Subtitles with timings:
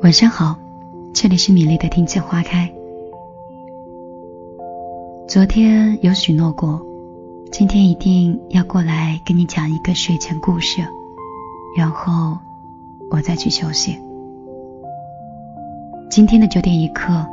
[0.00, 0.56] 晚上好，
[1.12, 2.70] 这里是米粒的听见花开。
[5.26, 6.80] 昨天有许诺过，
[7.50, 10.80] 今天一定要过来跟你讲一个睡前故事，
[11.76, 12.38] 然后
[13.10, 13.98] 我再去休息。
[16.08, 17.26] 今天的九点一刻，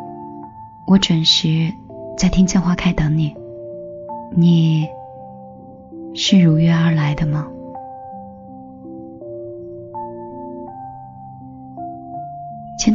[0.88, 1.72] 我准时
[2.18, 3.32] 在听见花开等你。
[4.32, 4.88] 你
[6.16, 7.48] 是如约而来的吗？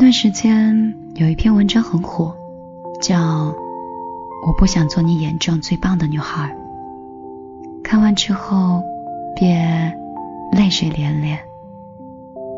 [0.00, 2.34] 段时间有一篇文章很火，
[3.02, 3.18] 叫
[4.46, 6.56] 《我不想做你眼中最棒的女孩》。
[7.84, 8.82] 看完之后
[9.36, 9.94] 便
[10.52, 11.38] 泪水连连。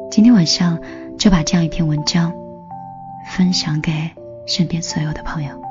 [0.09, 0.79] 今天晚上
[1.19, 2.33] 就把这样一篇文章
[3.35, 3.93] 分享给
[4.47, 5.62] 身边所有的朋友。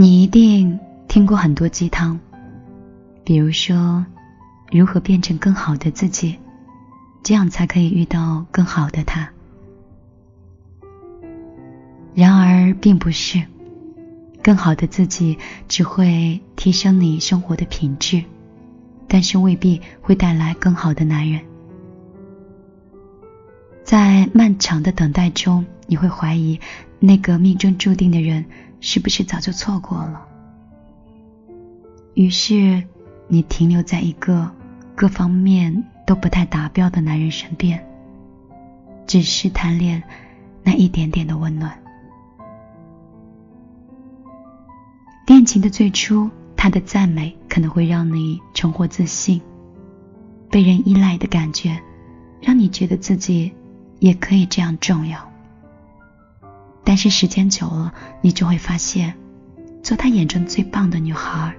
[0.00, 2.20] 你一定听过很多鸡汤，
[3.24, 4.06] 比如说
[4.70, 6.38] 如何变成更好的自己，
[7.24, 9.28] 这样才可以遇到更好的他。
[12.14, 13.42] 然而，并不是
[14.40, 18.22] 更好的自己只会提升你生活的品质，
[19.08, 21.40] 但是未必会带来更好的男人。
[23.82, 26.60] 在漫长的等待中，你会怀疑
[27.00, 28.44] 那个命中注定的人。
[28.80, 30.26] 是不是早就错过了？
[32.14, 32.82] 于是
[33.26, 34.50] 你停留在一个
[34.94, 37.84] 各方面都不太达标的男人身边，
[39.06, 40.02] 只是贪恋
[40.62, 41.78] 那一点点的温暖。
[45.26, 49.40] 恋情的最初，他的赞美可能会让你重获自信，
[50.50, 51.78] 被人依赖的感觉，
[52.40, 53.52] 让你觉得自己
[53.98, 55.27] 也可以这样重要。
[56.88, 59.12] 但是时间久了，你就会发现，
[59.82, 61.54] 做他眼中最棒的女孩，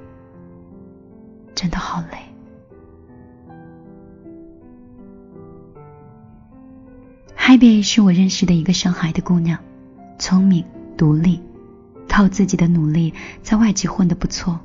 [1.53, 2.17] 真的好累。
[7.37, 9.59] Happy 是我认识的一个上海的姑娘，
[10.17, 10.65] 聪明、
[10.97, 11.39] 独立，
[12.07, 14.59] 靠自己的努力在外企混得不错。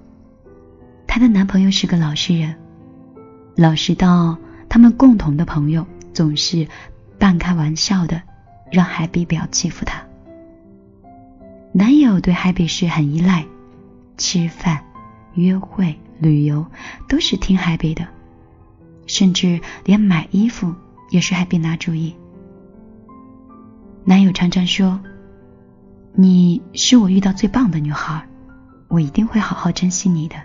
[1.07, 2.57] 她的男朋友是个老实人，
[3.55, 4.39] 老实到
[4.71, 6.67] 他们共同的朋友总是
[7.19, 8.23] 半开玩笑的
[8.73, 10.03] 让 Happy 不要欺负他。
[11.77, 13.45] 男友对 Happy 是很依赖，
[14.17, 14.85] 吃饭、
[15.35, 16.65] 约会、旅游
[17.09, 18.07] 都是听 Happy 的，
[19.09, 20.73] 甚至连买衣服
[21.11, 22.15] 也是 Happy 拿主意。
[24.05, 25.01] 男友常常说
[26.15, 28.25] ：“你是我遇到最棒的女孩，
[28.87, 30.37] 我一定会好好珍惜你的。”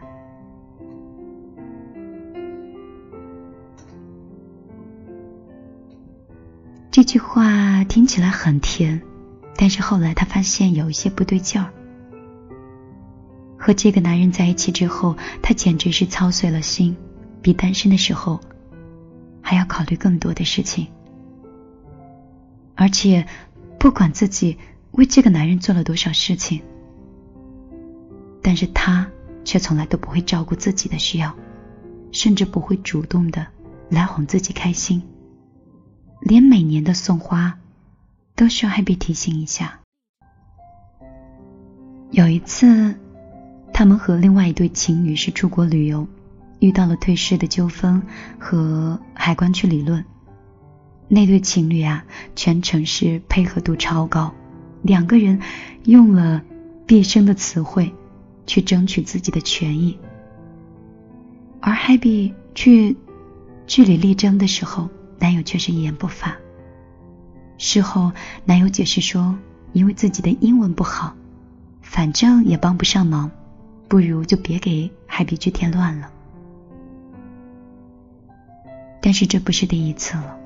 [6.90, 9.00] 这句话听起来很甜。
[9.62, 11.70] 但是后来，他发现有一些不对劲儿。
[13.58, 16.96] 和这个男人在一起之后，他简直是操碎了心，
[17.42, 18.40] 比单身的时候
[19.42, 20.88] 还要考虑更多的事情。
[22.76, 23.28] 而且，
[23.78, 24.58] 不管自己
[24.92, 26.62] 为这个男人做了多少事情，
[28.42, 29.06] 但是他
[29.44, 31.36] 却从来都不会照顾自己的需要，
[32.14, 33.46] 甚至不会主动的
[33.90, 35.04] 来哄自己开心，
[36.22, 37.60] 连每年的送花。
[38.40, 39.82] 都需要 Happy 提醒一下。
[42.10, 42.96] 有一次，
[43.74, 46.08] 他们和另外一对情侣是出国旅游，
[46.60, 48.02] 遇到了退税的纠纷
[48.40, 50.06] 和海关去理论。
[51.10, 54.34] 那对情侣啊，全程是配合度超高，
[54.84, 55.42] 两个人
[55.84, 56.42] 用了
[56.86, 57.94] 毕生的词汇
[58.48, 60.00] 去争取自己的权益，
[61.60, 62.96] 而 Happy 去
[63.68, 64.88] 据理力争的时候，
[65.20, 66.38] 男友却是一言不发。
[67.60, 68.12] 事后，
[68.46, 69.38] 男友解释说，
[69.74, 71.14] 因为自己的英文不好，
[71.82, 73.30] 反正也帮不上忙，
[73.90, 76.10] 不如就别给海比去添乱了。
[79.02, 80.38] 但是这不是第一次了，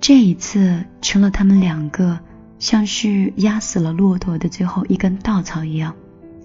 [0.00, 2.18] 这一次成了他们两个
[2.60, 5.94] 像是压死了骆驼的最后一根稻草一样，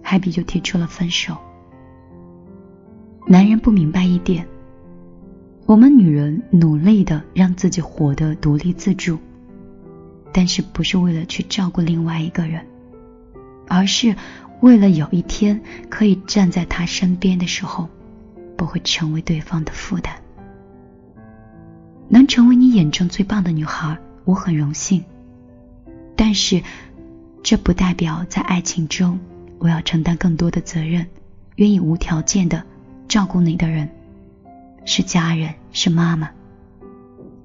[0.01, 1.37] 海比就提出了分手。
[3.27, 4.47] 男人不明白一点。
[5.67, 9.19] 我们女人努力的让自己活得独立自主，
[10.31, 12.65] 但是不是为了去照顾另外一个人，
[13.67, 14.15] 而是
[14.61, 15.59] 为了有一天
[15.89, 17.89] 可以站在他身边的时候，
[18.55, 20.15] 不会成为对方的负担。
[22.07, 25.03] 能成为你眼中最棒的女孩，我很荣幸。
[26.15, 26.63] 但是，
[27.43, 29.19] 这不代表在爱情中
[29.59, 31.05] 我要承担更多的责任，
[31.57, 32.63] 愿意无条件的
[33.09, 33.89] 照顾你的人。
[34.87, 36.29] 是家人是妈妈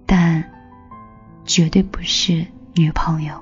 [0.07, 0.49] 但
[1.45, 3.35] 绝对不是女朋友。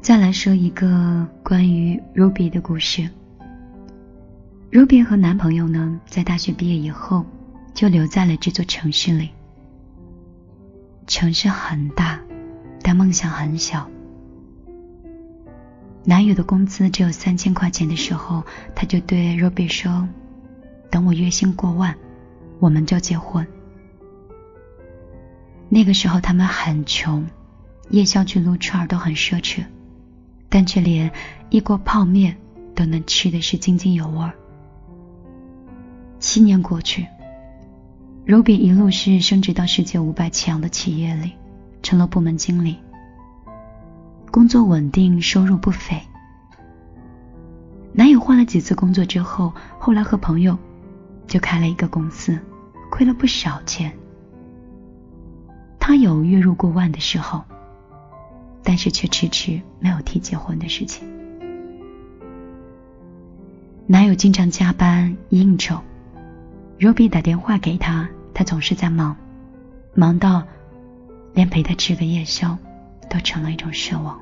[0.00, 3.06] 再来说一个关于 ruby 的故事。
[4.72, 7.26] Ruby 和男朋友呢在大学毕业以后
[7.74, 9.28] 就留在了这座城市里。
[11.06, 12.18] 城市很大
[12.82, 13.86] 但梦想很小。
[16.04, 18.42] 男友的工资只有三千块钱的时候，
[18.74, 20.08] 他就对 Ruby 说
[20.90, 21.94] ：“等我月薪过万，
[22.60, 23.46] 我们就结婚。”
[25.68, 27.28] 那个时候他们很穷，
[27.90, 29.64] 夜宵去撸串都很奢侈，
[30.48, 31.12] 但却连
[31.50, 32.38] 一锅泡面
[32.74, 34.30] 都能吃的是津津有味。
[36.18, 37.06] 七年过去
[38.26, 41.32] ，Ruby 一路是升职到世界五百强的企业里，
[41.82, 42.78] 成了部门经理，
[44.30, 46.00] 工作稳定，收入不菲。
[47.92, 50.56] 男友换了几次工作之后，后来和朋友
[51.26, 52.38] 就开了一个公司，
[52.90, 53.92] 亏了不少钱。
[55.78, 57.42] 他有月入过万的时候，
[58.62, 61.08] 但是却迟迟没有提结婚的事情。
[63.86, 65.80] 男友经常加班应酬。
[66.78, 69.16] Ruby 打电话给他，他总是在忙，
[69.94, 70.44] 忙到
[71.32, 72.56] 连陪他吃个夜宵
[73.08, 74.18] 都成了一种奢望。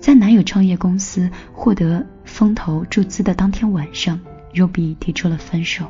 [0.00, 4.20] 在男友创业公司获得风投注资的当天晚上
[4.52, 5.86] ，Ruby 提出了分手。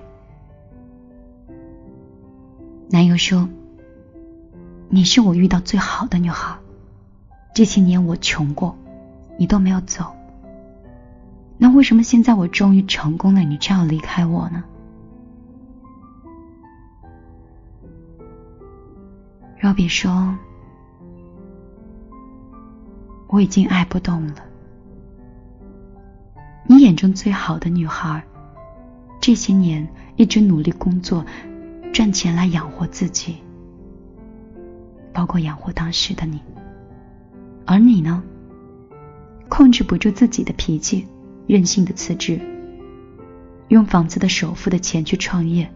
[2.91, 3.49] 男友说
[4.89, 6.57] ：“你是我遇到最好的女孩，
[7.55, 8.77] 这些年我穷过，
[9.37, 10.05] 你都没有走。”
[11.59, 14.63] 那为什么现在我终于成功了，你却要离开我呢
[19.65, 20.37] ？Robby 说
[23.29, 24.35] ：“我已经爱不动了。
[26.67, 28.23] 你眼中最好的女孩，
[29.23, 31.25] 这些年一直努力工作，
[31.95, 33.39] 赚钱来养活自己，
[35.15, 36.43] 包括养活当时的你。
[37.65, 38.23] 而你呢，
[39.49, 41.09] 控制不住自己的脾气。”
[41.47, 42.39] 任性的辞职，
[43.69, 45.71] 用房子的首付的钱去创业，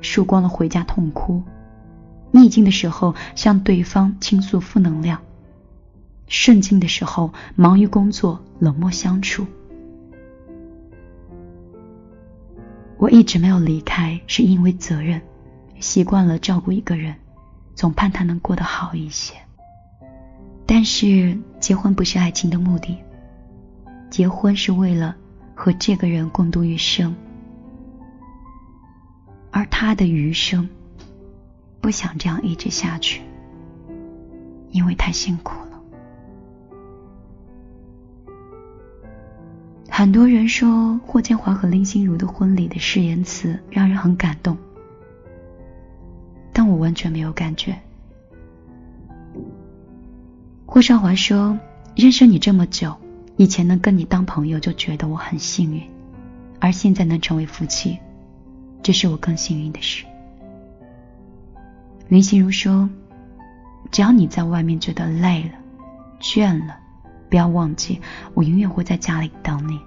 [0.00, 1.42] 输光了回家痛哭。
[2.30, 5.20] 逆境的时候向对方倾诉负能量，
[6.28, 9.46] 顺境的时候忙于工作冷漠相处。
[12.98, 15.20] 我一直没有离开，是因为责任，
[15.80, 17.14] 习惯了照顾一个人，
[17.74, 19.34] 总盼他能过得好一些。
[20.64, 22.96] 但是结婚不是爱情的目的。
[24.08, 25.14] 结婚是为了
[25.54, 27.14] 和这个人共度余生，
[29.50, 30.68] 而他的余生
[31.86, 33.22] 不想这样一直下去，
[34.72, 35.80] 因为太辛苦了。
[39.88, 44.58] 很多人说霍建华和林心如的婚礼的誓言词让人很感动，
[46.52, 47.78] 但我完全没有感觉。
[50.66, 51.56] 霍少华说
[51.94, 52.96] ：“认识你这么久。”
[53.38, 55.88] 以前能跟你当朋友就觉得我很幸运，
[56.58, 57.96] 而现在能成为夫妻，
[58.82, 60.04] 这是我更幸运的事。
[62.08, 62.88] 林心如说
[63.90, 65.50] ：“只要你在外面觉得累了、
[66.20, 66.76] 倦了，
[67.28, 68.00] 不要忘记，
[68.34, 69.80] 我永远会在家里等你。”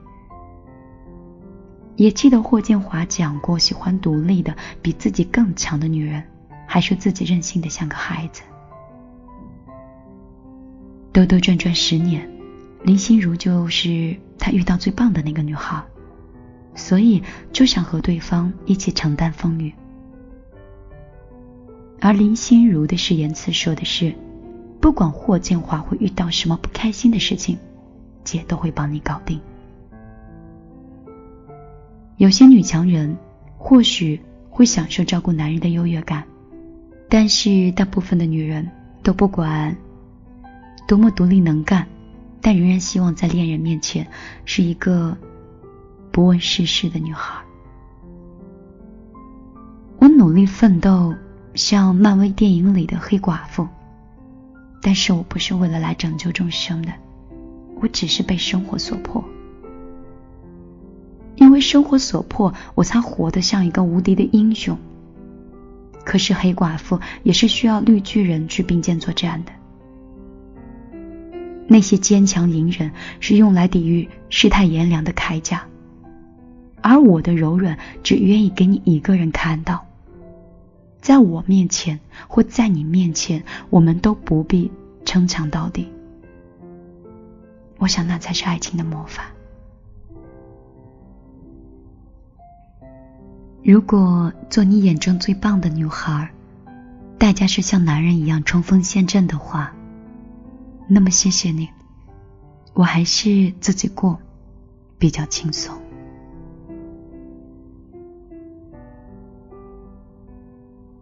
[1.96, 6.24] 也记得霍建华讲过，喜欢独立的、比自己更强的女人，
[6.66, 8.42] 还说自己任性的像个孩子。
[11.12, 12.30] 兜兜转转十年。
[12.84, 15.84] 林心如就是他遇到最棒的那个女孩，
[16.76, 17.22] 所以
[17.52, 19.74] 就想和对方一起承担风雨。
[22.02, 24.16] 而林心如的誓言词说的是：
[24.80, 27.58] 不管霍建华会遇到什么不开心的事情，
[28.24, 29.40] 姐都会帮你搞定。
[32.18, 33.18] 有些女强人
[33.58, 36.24] 或许会享受照顾男人的优越感，
[37.10, 38.70] 但是大部分的女人
[39.04, 39.76] 都不管
[40.88, 41.88] 多么独立能干。
[42.42, 44.08] 但仍然希望在恋人面前
[44.46, 45.18] 是一个
[46.10, 47.44] 不问世事的女孩。
[49.98, 51.14] 我努力奋斗，
[51.60, 53.68] 像漫威电影里的黑寡妇，
[54.82, 56.94] 但是我不是为了来拯救众生的，
[57.82, 59.22] 我只是被生活所迫。
[61.36, 64.78] 因为生活所迫，我才活得像一个无敌的英雄。
[66.06, 69.52] 可是黑寡妇也是需要绿巨人去并肩作战的。
[71.68, 72.90] 那些坚强隐忍
[73.20, 75.66] 是用来抵御世态炎凉的铠甲，
[76.82, 79.86] 而我的柔软只愿意给你一个人看到。
[81.10, 84.72] 在我面前或在你面前，我们都不必
[85.06, 85.92] 逞强到底。
[87.80, 89.24] 我想那才是爱情的魔法。
[93.64, 96.30] 如果做你眼中最棒的女孩，
[97.18, 99.74] 代价是像男人一样冲锋陷阵的话。
[100.88, 101.68] 那么谢谢你，
[102.76, 104.20] 我还是自己过
[105.00, 105.76] 比较轻松。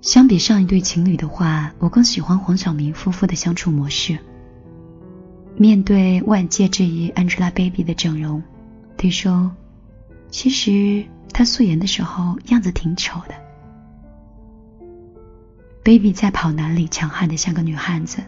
[0.08, 4.18] 相比上一对情侣的话，我更喜欢黄晓明夫妇的相处模式。
[5.58, 8.42] 面对外界质疑 Angelababy 的整容，
[8.96, 9.52] 他说
[10.32, 13.36] ：“其实她素颜的时候样子挺丑的。
[15.84, 18.24] Baby 在跑男里强悍的像个女汉子。”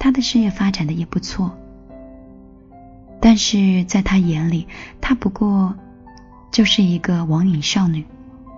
[0.00, 1.54] 她的事业发展的也不错，
[3.20, 4.66] 但是在他眼里，
[5.02, 5.76] 她不过
[6.50, 8.06] 就是一个网瘾少女，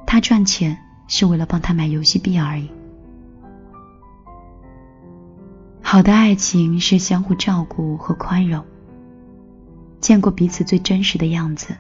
[0.07, 0.79] 她赚钱
[1.09, 2.71] 是为了帮他买游戏币而已。
[5.83, 8.63] 好的爱情是相互照顾和宽容，
[10.01, 11.75] 见过彼此最真实的样子，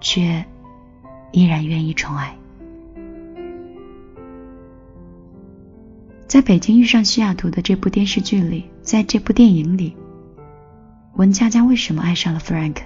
[0.00, 0.44] 却
[1.30, 2.34] 依然愿意宠爱。
[6.26, 9.94] 在北京遇上西雅图的这部电视剧里，在这部电影里，
[11.16, 12.76] 文佳佳为什么爱上了 Frank？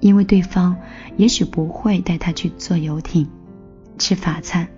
[0.00, 0.76] 因为对方
[1.16, 3.28] 也许不会带她去坐游艇、
[3.98, 4.68] 吃法餐，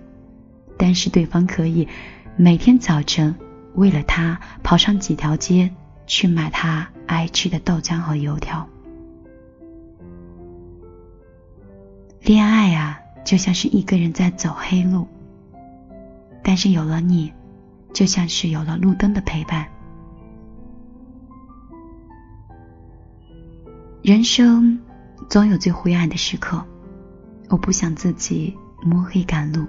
[0.77, 1.87] 但是对方可以
[2.35, 3.35] 每天早晨
[3.73, 5.71] 为了他跑上几条街
[6.07, 8.67] 去买他爱吃的豆浆和油条。
[12.21, 15.07] 恋爱啊，就像是一个人在走黑路。
[16.43, 17.33] 但是有了你，
[17.93, 19.67] 就像是有了路灯的陪伴。
[24.03, 24.79] 人生
[25.27, 26.63] 总有最灰暗的时刻，
[27.49, 28.55] 我不想自己
[28.85, 29.65] 摸黑赶路，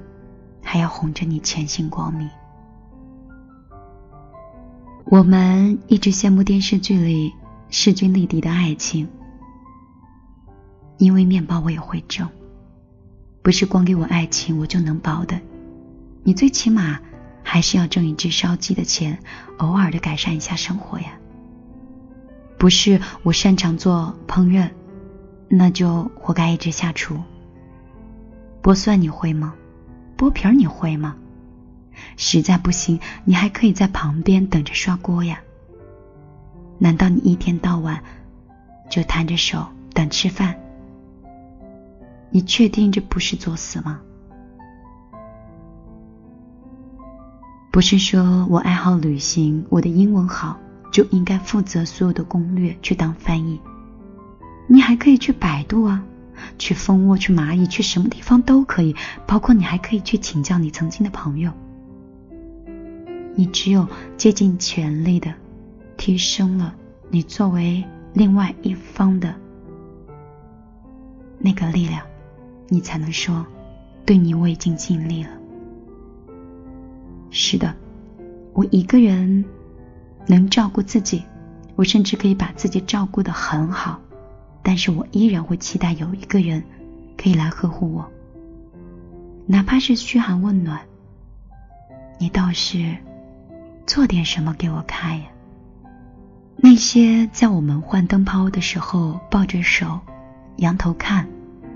[0.63, 2.29] 还要哄着你前行光明。
[5.07, 7.33] 我们一直羡慕电视剧里
[7.71, 9.09] 势均力敌的爱情，
[10.99, 12.29] 因为面包我也会挣，
[13.41, 15.41] 不是光给我爱情我就能饱的。
[16.23, 17.01] 你最起码
[17.43, 19.19] 还是要挣一只烧鸡的钱，
[19.57, 21.19] 偶尔的改善一下生活呀。
[22.59, 24.69] 不是我擅长做烹饪，
[25.49, 27.19] 那就活该一直下厨。
[28.67, 29.55] 剥蒜你会吗？
[30.19, 31.15] 剥皮儿你会吗？
[32.17, 35.39] 实在不行，你还可以在旁边等着刷锅呀。
[36.77, 38.03] 难道你一天到晚
[38.91, 40.57] 就摊着手等吃饭？
[42.31, 44.01] 你确定这不是作死吗？
[47.71, 50.59] 不是说我爱好旅行，我的英文好
[50.91, 53.61] 就应该负责所有的攻略去当翻译。
[54.67, 56.03] 你还可以去百度啊，
[56.59, 58.95] 去蜂窝，去蚂蚁，去什么地方都可以。
[59.27, 61.53] 包括你还可以去请教你曾经的朋友。
[63.35, 65.35] 你只有竭尽全力的
[65.97, 66.75] 提升了
[67.11, 69.35] 你作为另外一方的
[71.39, 72.03] 那个力量，
[72.69, 73.45] 你才能说，
[74.07, 75.31] 对你我已经尽力了。
[77.31, 77.75] 是的，
[78.55, 79.45] 我一个人
[80.27, 81.23] 能照顾自己，
[81.75, 84.01] 我甚至可以把自己照顾得很好，
[84.69, 86.61] 但是我依然会期待有一个人
[87.17, 88.11] 可以来呵护我，
[89.47, 90.81] 哪怕是嘘寒问暖。
[92.19, 92.97] 你倒是
[93.87, 95.27] 做点什么给我看呀？
[96.57, 100.01] 那些在我们换灯泡的时候抱着手
[100.57, 101.29] 仰头看，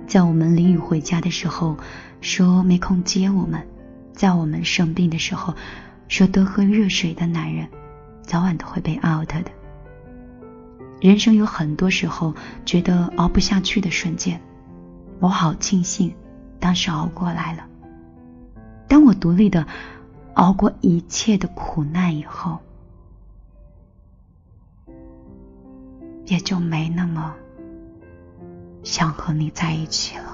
[0.09, 1.76] 在我们淋雨回家的时候
[2.20, 3.64] 说没空接我们。
[4.12, 5.54] 在我们生病的时候，
[6.09, 7.68] 说多喝热水的男人，
[8.23, 9.59] 早晚都会被 out 的。
[11.00, 12.35] 人生有很多时候
[12.66, 14.40] 觉得熬不下去的瞬间，
[15.19, 16.14] 我好庆幸
[16.59, 17.66] 当时熬过来了。
[18.87, 19.66] 当我独立的
[20.35, 22.59] 熬过一切的苦难以后，
[26.26, 27.35] 也就没那么
[28.83, 30.29] 想和你在一起了。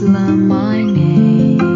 [0.00, 1.71] 由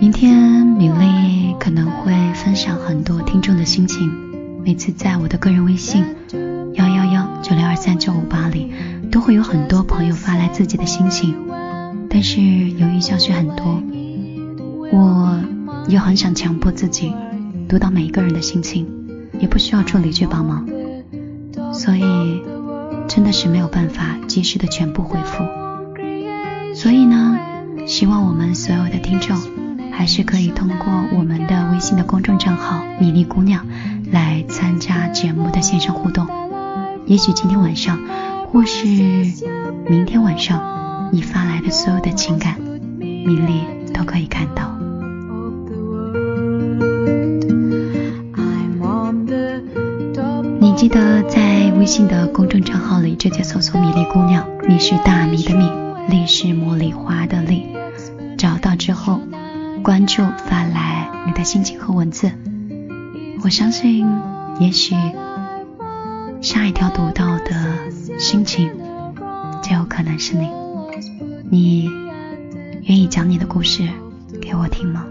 [0.00, 4.10] 明天，米粒可能会分享很多听众的心情。
[4.64, 6.02] 每次在我的个人微信
[6.72, 8.72] 幺幺幺九六二三九五八里，
[9.12, 11.34] 都会有很多朋友发来自己的心情。
[12.08, 13.82] 但是由于消息很多，
[14.90, 15.38] 我
[15.90, 17.12] 又很想强迫自己
[17.68, 18.88] 读到每一个人的心情，
[19.38, 20.66] 也不需要助理去帮忙，
[21.74, 22.42] 所以
[23.06, 25.44] 真的是没有办法及时的全部回复。
[26.74, 27.38] 所以呢，
[27.86, 29.36] 希望我们所有的听众
[30.00, 33.66] 还是可以通过我们的微信的公众账号“米粒姑娘”
[34.10, 36.26] 来参加节目的线上互动。
[37.04, 38.00] 也许今天晚上，
[38.50, 41.10] 或是明天晚上。
[41.12, 42.58] 你发来的所有的情感，
[42.98, 43.60] 米粒
[43.92, 44.74] 都可以看到。
[50.60, 55.70] 你记得在微信的公众账号里直接搜索“米粒姑娘”，米是大米的米，
[56.08, 57.66] 粒是茉莉花的粒。
[58.38, 59.20] 找到之后，
[59.82, 62.30] 关注发来你的心情和文字。
[63.42, 64.06] 我相信，
[64.60, 64.94] 也许
[66.42, 68.70] 下一条读到的心情，
[69.62, 70.50] 就有可能是你。
[71.50, 71.90] 你
[72.82, 73.88] 愿意讲你的故事
[74.40, 75.06] 给我听吗？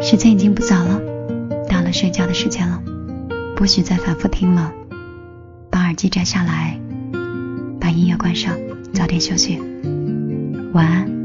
[0.00, 1.00] 时间已经不早了，
[1.68, 2.82] 到了睡觉的时间了，
[3.56, 4.72] 不许再反复听了，
[6.02, 6.76] 记摘下来，
[7.80, 8.58] 把音乐关上，
[8.92, 9.60] 早点休息，
[10.72, 11.21] 晚安。